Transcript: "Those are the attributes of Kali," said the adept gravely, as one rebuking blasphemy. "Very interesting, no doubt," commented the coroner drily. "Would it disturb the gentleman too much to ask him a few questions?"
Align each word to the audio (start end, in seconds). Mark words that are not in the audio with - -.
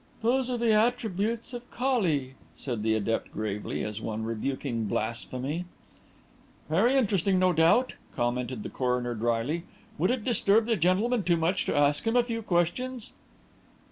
"Those 0.23 0.49
are 0.49 0.57
the 0.57 0.73
attributes 0.73 1.53
of 1.53 1.69
Kali," 1.69 2.33
said 2.57 2.81
the 2.81 2.95
adept 2.95 3.31
gravely, 3.31 3.83
as 3.83 4.01
one 4.01 4.23
rebuking 4.23 4.85
blasphemy. 4.85 5.65
"Very 6.71 6.97
interesting, 6.97 7.37
no 7.37 7.53
doubt," 7.53 7.93
commented 8.15 8.63
the 8.63 8.69
coroner 8.69 9.13
drily. 9.13 9.61
"Would 9.99 10.09
it 10.09 10.23
disturb 10.25 10.65
the 10.65 10.75
gentleman 10.75 11.21
too 11.21 11.37
much 11.37 11.65
to 11.65 11.77
ask 11.77 12.05
him 12.07 12.15
a 12.15 12.23
few 12.23 12.41
questions?" 12.41 13.11